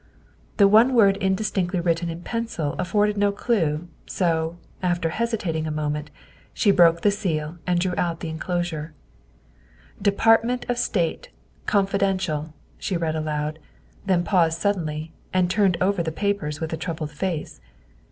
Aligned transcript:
The 0.57 0.67
one 0.67 0.95
word 0.95 1.17
indistinctly 1.17 1.79
written 1.79 2.09
in 2.09 2.23
pencil 2.23 2.73
afforded 2.79 3.17
no 3.19 3.31
clue, 3.31 3.87
so, 4.07 4.57
after 4.81 5.09
hesitating 5.09 5.67
a 5.67 5.69
moment, 5.69 6.09
she 6.55 6.71
broke 6.71 7.01
the 7.01 7.11
seal 7.11 7.59
and 7.67 7.79
drew 7.79 7.93
out 7.97 8.19
the 8.19 8.29
enclosure." 8.29 8.95
Department 10.11 10.65
of 10.67 10.79
State. 10.79 11.29
Confidential," 11.67 12.51
she 12.79 12.97
read 12.97 13.15
aloud, 13.15 13.59
then 14.03 14.23
paused 14.23 14.59
suddenly 14.59 15.13
and 15.35 15.51
turned 15.51 15.77
over 15.79 16.01
the 16.01 16.11
papers 16.11 16.59
with 16.59 16.73
a 16.73 16.77
troubled 16.77 17.11
face. 17.11 17.61